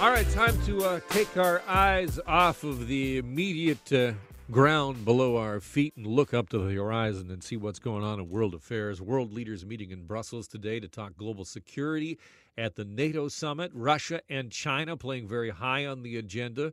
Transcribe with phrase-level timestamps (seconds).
[0.00, 4.12] All right, time to uh, take our eyes off of the immediate uh,
[4.50, 8.18] ground below our feet and look up to the horizon and see what's going on
[8.18, 9.02] in world affairs.
[9.02, 12.18] World leaders meeting in Brussels today to talk global security
[12.56, 13.72] at the NATO summit.
[13.74, 16.72] Russia and China playing very high on the agenda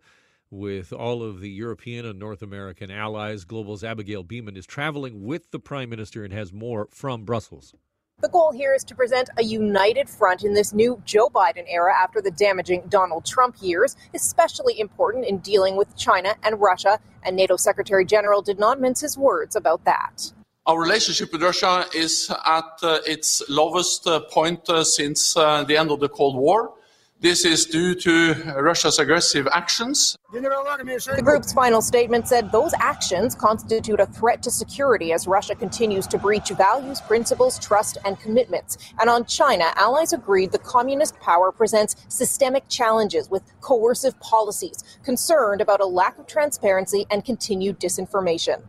[0.49, 3.43] with all of the European and North American allies.
[3.43, 7.73] Global's Abigail Bimman is traveling with the Prime Minister and has more from Brussels.
[8.19, 11.93] The goal here is to present a united front in this new Joe Biden era
[11.95, 16.99] after the damaging Donald Trump years, especially important in dealing with China and Russia.
[17.21, 20.33] And NATO Secretary General did not mince his words about that.
[20.65, 25.77] Our relationship with Russia is at uh, its lowest uh, point uh, since uh, the
[25.77, 26.73] end of the Cold War.
[27.19, 30.15] This is due to Russia's aggressive actions.
[30.31, 36.05] The group's final statement said those actions constitute a threat to security as Russia continues
[36.07, 38.77] to breach values, principles, trust, and commitments.
[38.99, 45.59] And on China, allies agreed the communist power presents systemic challenges with coercive policies, concerned
[45.59, 48.61] about a lack of transparency and continued disinformation.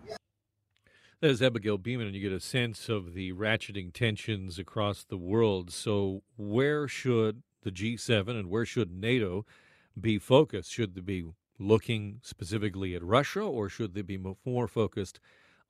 [1.21, 5.71] There's Abigail Bimman, and you get a sense of the ratcheting tensions across the world.
[5.71, 9.45] So, where should the G7 and where should NATO
[10.01, 10.73] be focused?
[10.73, 11.25] Should they be
[11.59, 15.21] looking specifically at Russia or should they be more focused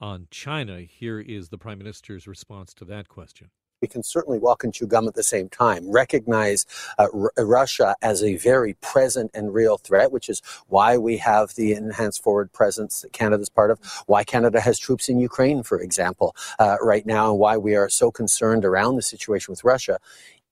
[0.00, 0.80] on China?
[0.80, 3.50] Here is the Prime Minister's response to that question
[3.80, 6.66] we can certainly walk and chew gum at the same time, recognize
[6.98, 11.54] uh, R- Russia as a very present and real threat, which is why we have
[11.54, 15.80] the enhanced forward presence that Canada's part of, why Canada has troops in Ukraine, for
[15.80, 19.98] example, uh, right now, and why we are so concerned around the situation with Russia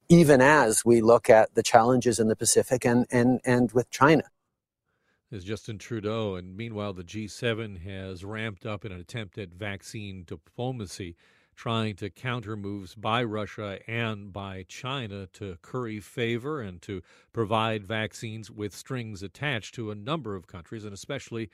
[0.08, 4.24] even as we look at the challenges in the Pacific and, and, and with China.
[5.30, 6.36] Is Justin Trudeau.
[6.36, 11.16] And meanwhile, the G7 has ramped up in an attempt at vaccine diplomacy,
[11.56, 17.84] trying to counter moves by Russia and by China to curry favor and to provide
[17.84, 21.50] vaccines with strings attached to a number of countries, and especially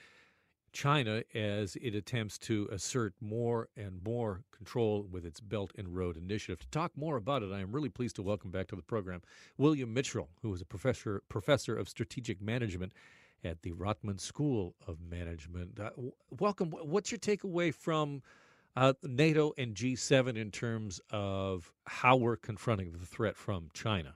[0.73, 6.17] China as it attempts to assert more and more control with its Belt and Road
[6.17, 6.59] Initiative.
[6.61, 9.23] To talk more about it, I am really pleased to welcome back to the program
[9.59, 12.93] William Mitchell, who is a professor professor of strategic management
[13.45, 15.79] at the Rotman School of Management.
[15.79, 15.91] Uh,
[16.39, 16.71] welcome.
[16.71, 18.23] What's your takeaway from
[18.77, 24.15] uh, NATO and G7 in terms of how we're confronting the threat from China?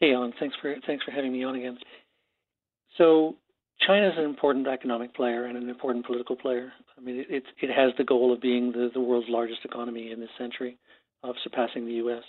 [0.00, 0.32] Hey, Alan.
[0.38, 1.78] Thanks for thanks for having me on again.
[2.96, 3.36] So
[3.86, 6.72] China is an important economic player and an important political player.
[6.96, 10.20] I mean, it, it has the goal of being the, the world's largest economy in
[10.20, 10.76] this century,
[11.22, 12.22] of surpassing the U.S.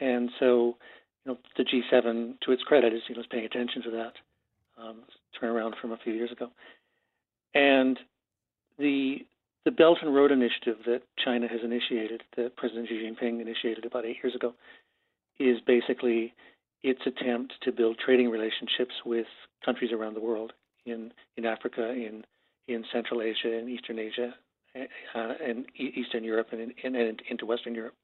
[0.00, 0.76] And so,
[1.24, 4.12] you know, the G7, to its credit, is you know is paying attention to that
[4.82, 4.96] um,
[5.40, 6.50] turnaround from a few years ago.
[7.54, 7.98] And
[8.78, 9.26] the
[9.64, 14.04] the Belt and Road Initiative that China has initiated, that President Xi Jinping initiated about
[14.04, 14.54] eight years ago,
[15.40, 16.34] is basically
[16.82, 19.26] its attempt to build trading relationships with
[19.64, 20.52] countries around the world
[20.84, 22.24] in in Africa, in
[22.68, 24.34] in Central Asia, in Eastern Asia,
[24.74, 27.94] uh, and Eastern Europe, and, in, and into Western Europe.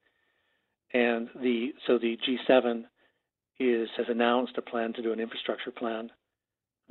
[0.93, 2.85] And the so the G7
[3.59, 6.11] is has announced a plan to do an infrastructure plan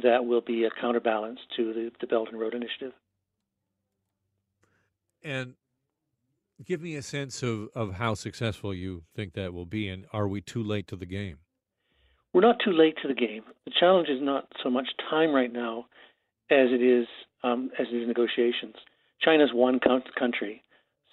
[0.01, 2.93] that will be a counterbalance to the, the Belt and Road Initiative.
[5.23, 5.53] And
[6.65, 10.27] give me a sense of, of how successful you think that will be, and are
[10.27, 11.37] we too late to the game?
[12.33, 13.43] We're not too late to the game.
[13.65, 15.85] The challenge is not so much time right now
[16.49, 17.07] as it is
[17.43, 18.75] um, as it is negotiations.
[19.21, 20.63] China's one country,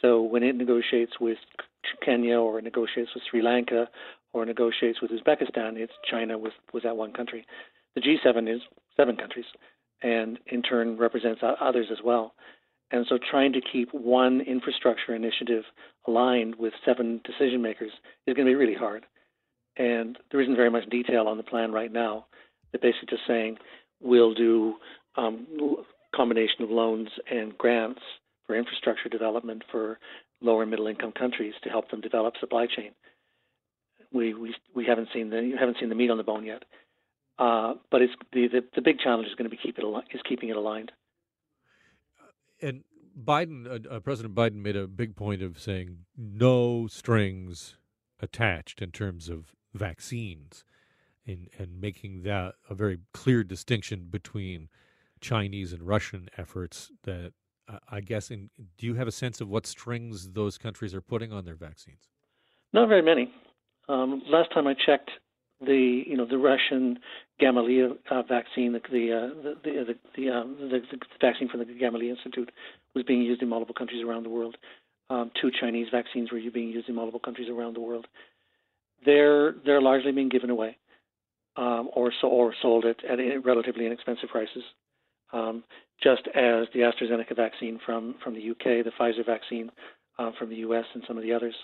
[0.00, 1.38] so when it negotiates with
[2.04, 3.88] Kenya or negotiates with Sri Lanka
[4.32, 7.46] or negotiates with Uzbekistan, it's China with, with that one country.
[7.94, 8.60] The G7 is
[8.96, 9.46] seven countries,
[10.02, 12.34] and in turn represents others as well.
[12.90, 15.64] And so, trying to keep one infrastructure initiative
[16.06, 17.92] aligned with seven decision makers
[18.26, 19.04] is going to be really hard
[19.78, 22.26] and there isn't very much detail on the plan right now.
[22.72, 23.56] They're basically just saying
[24.00, 24.74] we'll do
[25.16, 25.46] um,
[26.14, 28.00] combination of loans and grants
[28.46, 29.98] for infrastructure development for
[30.40, 32.92] lower and middle income countries to help them develop supply chain.
[34.12, 36.64] We we we haven't seen the haven't seen the meat on the bone yet,
[37.38, 39.84] uh, but it's the, the, the big challenge is going to be keep it
[40.14, 40.92] is keeping it aligned.
[42.60, 42.84] And
[43.22, 47.76] Biden, uh, uh, President Biden, made a big point of saying no strings
[48.20, 50.64] attached in terms of vaccines
[51.26, 54.68] and, and making that a very clear distinction between
[55.20, 57.32] Chinese and Russian efforts that
[57.68, 61.00] uh, I guess in, do you have a sense of what strings those countries are
[61.00, 62.08] putting on their vaccines?
[62.72, 63.32] Not very many.
[63.88, 65.10] Um, last time I checked,
[65.60, 66.98] the you know the Russian
[67.40, 71.66] Gamaleya uh, vaccine, the the, uh, the the the, um, the, the vaccine from the
[71.66, 72.50] Gamaleya Institute
[72.94, 74.56] was being used in multiple countries around the world.
[75.10, 78.06] Um, two Chinese vaccines were being used in multiple countries around the world
[79.04, 80.76] they're they're largely being given away.
[81.58, 84.62] um, or so, or sold it at relatively inexpensive prices.
[85.32, 85.64] Um,
[86.02, 89.70] just as the AstraZeneca vaccine from from the UK, the Pfizer vaccine
[90.18, 91.54] uh, from the US, and some of the others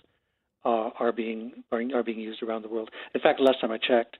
[0.65, 2.91] uh, are being are, are, being used around the world.
[3.15, 4.19] In fact, last time I checked,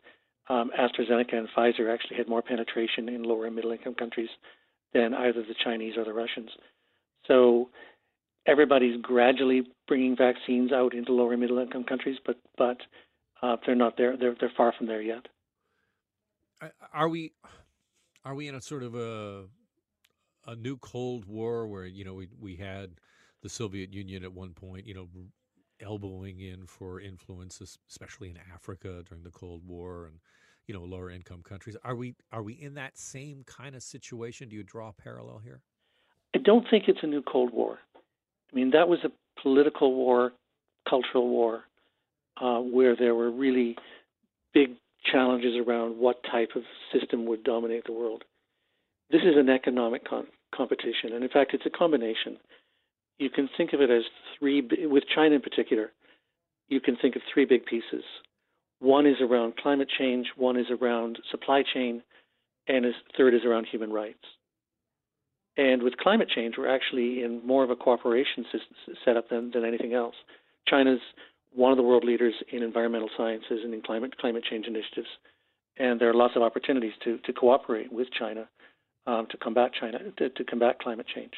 [0.49, 4.31] um, AstraZeneca and Pfizer actually had more penetration in lower and middle income countries
[4.93, 6.51] than either the Chinese or the Russians.
[7.27, 7.71] So
[8.47, 12.79] everybody's gradually bringing vaccines out into lower and middle income countries, but but
[13.45, 14.17] uh, they're not there.
[14.17, 15.27] They're they're far from there yet.
[16.93, 17.33] Are we
[18.25, 19.45] are we in a sort of a
[20.47, 22.93] a new Cold War where you know we we had
[23.43, 25.09] the Soviet Union at one point, you know,
[25.81, 27.61] elbowing in for influence,
[27.91, 30.21] especially in Africa during the Cold War and
[30.67, 31.77] you know lower income countries.
[31.85, 34.49] Are we are we in that same kind of situation?
[34.49, 35.61] Do you draw a parallel here?
[36.35, 37.79] I don't think it's a new Cold War.
[38.51, 39.11] I mean, that was a
[39.43, 40.33] political war,
[40.89, 41.65] cultural war,
[42.41, 43.77] uh, where there were really
[44.53, 44.71] big
[45.11, 48.25] challenges around what type of system would dominate the world.
[49.11, 52.39] This is an economic con- competition, and in fact, it's a combination.
[53.19, 54.03] You can think of it as
[54.39, 55.93] three, with China in particular,
[56.69, 58.05] you can think of three big pieces.
[58.81, 62.03] One is around climate change, one is around supply chain,
[62.67, 64.25] and a third is around human rights.
[65.57, 68.45] And with climate change, we're actually in more of a cooperation
[69.05, 70.17] setup than, than anything else.
[70.67, 71.01] China's
[71.55, 75.09] one of the world leaders in environmental sciences and in climate climate change initiatives,
[75.79, 78.49] and there are lots of opportunities to to cooperate with China
[79.07, 81.33] um, to combat China to, to combat climate change.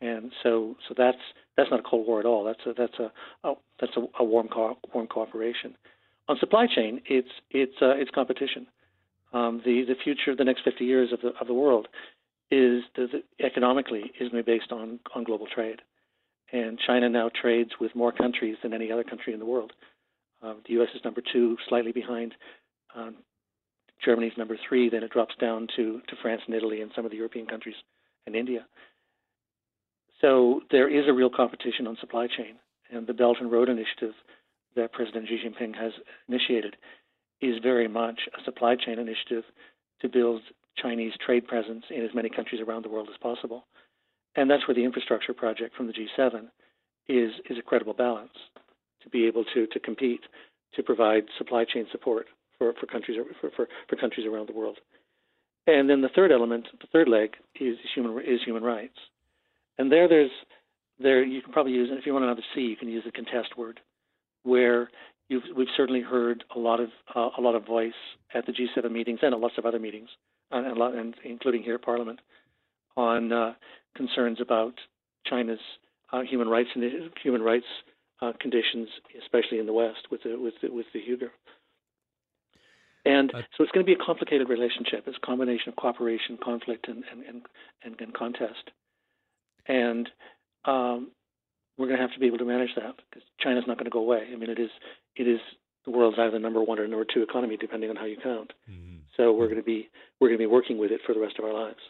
[0.00, 1.18] And so so that's
[1.56, 2.44] that's not a cold war at all.
[2.44, 5.76] That's a that's a that's a, a warm co- warm cooperation.
[6.28, 8.66] On supply chain, it's it's uh, it's competition.
[9.32, 11.88] Um, the the future, of the next 50 years of the of the world
[12.50, 15.80] is the, economically is going to be based on on global trade,
[16.52, 19.72] and China now trades with more countries than any other country in the world.
[20.42, 20.88] Um, the U.S.
[20.94, 22.34] is number two, slightly behind.
[22.94, 23.16] Um,
[24.04, 24.90] Germany's number three.
[24.90, 27.76] Then it drops down to to France and Italy and some of the European countries
[28.26, 28.66] and India.
[30.20, 32.56] So there is a real competition on supply chain,
[32.90, 34.14] and the Belt and Road Initiative
[34.76, 35.92] that President Xi Jinping has
[36.28, 36.76] initiated
[37.40, 39.44] is very much a supply chain initiative
[40.00, 40.42] to build
[40.76, 43.66] Chinese trade presence in as many countries around the world as possible.
[44.36, 46.46] And that's where the infrastructure project from the G7
[47.08, 48.32] is, is a credible balance
[49.02, 50.20] to be able to, to compete,
[50.74, 52.26] to provide supply chain support
[52.58, 54.78] for, for, countries, for, for, for countries around the world.
[55.66, 58.96] And then the third element, the third leg, is human, is human rights.
[59.78, 60.30] And there, there's
[60.98, 63.12] there you can probably use and if you want another C, you can use the
[63.12, 63.80] contest word,
[64.42, 64.90] where
[65.28, 67.92] we've certainly heard a lot of uh, a lot of voice
[68.34, 70.08] at the G7 meetings and at lots of other meetings
[70.50, 72.20] and, a lot, and including here at Parliament,
[72.96, 73.54] on uh,
[73.96, 74.74] concerns about
[75.26, 75.60] China's
[76.12, 76.84] uh, human rights and
[77.22, 77.66] human rights
[78.22, 78.88] uh, conditions,
[79.22, 81.30] especially in the West with the with the, with the Uyghur.
[83.06, 85.04] And so it's going to be a complicated relationship.
[85.06, 87.42] It's a combination of cooperation, conflict, and and
[87.82, 88.70] and, and contest.
[89.66, 90.08] And
[90.64, 91.10] um,
[91.76, 93.90] we're going to have to be able to manage that because China's not going to
[93.90, 94.28] go away.
[94.32, 94.70] I mean, it is
[95.16, 95.40] it is
[95.84, 98.52] the world's either number one or number two economy, depending on how you count.
[98.70, 98.96] Mm-hmm.
[99.16, 99.88] So we're going to be
[100.20, 101.80] we're going to be working with it for the rest of our lives.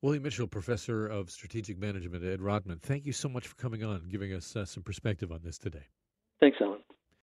[0.00, 3.96] William Mitchell, professor of strategic management at Rotman, thank you so much for coming on
[3.96, 5.86] and giving us uh, some perspective on this today.
[6.38, 6.78] Thanks, Alan.